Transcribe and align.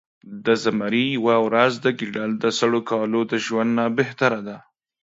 د 0.45 0.47
زمري 0.63 1.05
يؤه 1.17 1.37
ورځ 1.47 1.73
د 1.85 1.87
ګیدړ 1.99 2.29
د 2.43 2.45
سلو 2.59 2.79
کالو 2.89 3.21
د 3.31 3.33
ژؤند 3.45 3.71
نه 3.77 3.85
بهتره 3.97 4.39
ده 4.47 4.57